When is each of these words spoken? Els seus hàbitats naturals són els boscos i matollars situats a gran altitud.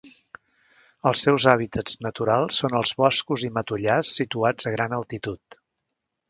Els 1.09 1.19
seus 1.27 1.45
hàbitats 1.51 1.99
naturals 2.05 2.57
són 2.63 2.77
els 2.79 2.95
boscos 3.03 3.45
i 3.49 3.53
matollars 3.59 4.15
situats 4.23 4.71
a 4.71 4.75
gran 4.79 4.97
altitud. 5.03 5.61